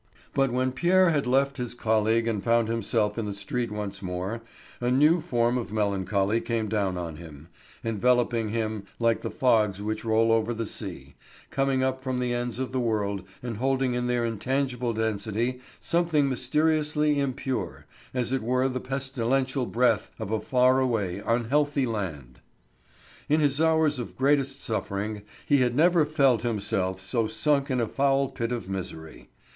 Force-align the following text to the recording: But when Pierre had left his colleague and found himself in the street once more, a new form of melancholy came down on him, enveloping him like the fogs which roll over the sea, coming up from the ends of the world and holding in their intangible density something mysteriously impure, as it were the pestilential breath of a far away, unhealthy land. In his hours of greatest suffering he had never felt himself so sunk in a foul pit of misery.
But 0.33 0.51
when 0.51 0.71
Pierre 0.71 1.11
had 1.11 1.27
left 1.27 1.57
his 1.57 1.75
colleague 1.75 2.27
and 2.27 2.43
found 2.43 2.69
himself 2.69 3.19
in 3.19 3.27
the 3.27 3.33
street 3.35 3.69
once 3.71 4.01
more, 4.01 4.41
a 4.79 4.89
new 4.89 5.21
form 5.21 5.59
of 5.59 5.71
melancholy 5.71 6.41
came 6.41 6.67
down 6.67 6.97
on 6.97 7.17
him, 7.17 7.49
enveloping 7.83 8.49
him 8.49 8.85
like 8.97 9.21
the 9.21 9.29
fogs 9.29 9.79
which 9.79 10.03
roll 10.03 10.31
over 10.31 10.55
the 10.55 10.65
sea, 10.65 11.13
coming 11.51 11.83
up 11.83 12.01
from 12.01 12.17
the 12.19 12.33
ends 12.33 12.57
of 12.57 12.71
the 12.71 12.79
world 12.79 13.21
and 13.43 13.57
holding 13.57 13.93
in 13.93 14.07
their 14.07 14.25
intangible 14.25 14.91
density 14.91 15.59
something 15.79 16.27
mysteriously 16.27 17.19
impure, 17.19 17.85
as 18.11 18.31
it 18.31 18.41
were 18.41 18.67
the 18.67 18.79
pestilential 18.79 19.67
breath 19.67 20.09
of 20.17 20.31
a 20.31 20.39
far 20.39 20.79
away, 20.79 21.21
unhealthy 21.27 21.85
land. 21.85 22.39
In 23.29 23.39
his 23.39 23.61
hours 23.61 23.99
of 23.99 24.17
greatest 24.17 24.61
suffering 24.61 25.21
he 25.45 25.59
had 25.59 25.75
never 25.75 26.07
felt 26.07 26.41
himself 26.41 26.99
so 26.99 27.27
sunk 27.27 27.69
in 27.69 27.79
a 27.79 27.87
foul 27.87 28.29
pit 28.29 28.51
of 28.51 28.67
misery. 28.67 29.29